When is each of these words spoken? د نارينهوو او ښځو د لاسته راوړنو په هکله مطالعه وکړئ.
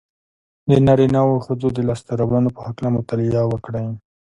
د 0.69 0.71
نارينهوو 0.85 1.33
او 1.35 1.43
ښځو 1.45 1.67
د 1.73 1.79
لاسته 1.87 2.11
راوړنو 2.19 2.49
په 2.55 2.61
هکله 2.67 2.89
مطالعه 2.97 3.41
وکړئ. 3.47 3.87